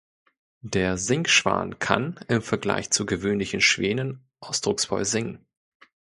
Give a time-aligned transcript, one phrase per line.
[0.63, 5.45] Der Singschwan kann, im Vergleich zu gewöhnlichen Schwänen, ausdrucksvoll singen.